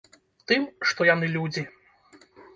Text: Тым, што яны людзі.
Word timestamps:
Тым, 0.51 0.63
што 0.93 1.07
яны 1.13 1.31
людзі. 1.35 1.63